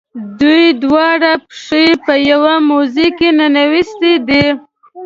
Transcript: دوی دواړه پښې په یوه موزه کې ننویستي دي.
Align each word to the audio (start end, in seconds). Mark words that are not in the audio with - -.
دوی 0.39 0.65
دواړه 0.83 1.31
پښې 1.47 1.85
په 2.05 2.13
یوه 2.31 2.53
موزه 2.67 3.07
کې 3.17 3.29
ننویستي 3.37 4.15
دي. 4.27 4.45